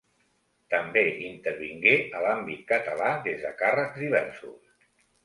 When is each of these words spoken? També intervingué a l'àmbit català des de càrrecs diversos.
També 0.73 1.01
intervingué 1.27 1.93
a 2.19 2.21
l'àmbit 2.23 2.63
català 2.71 3.11
des 3.29 3.45
de 3.45 3.53
càrrecs 3.61 4.01
diversos. 4.07 4.89